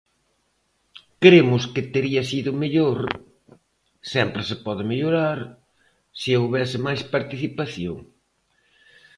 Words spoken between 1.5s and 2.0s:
que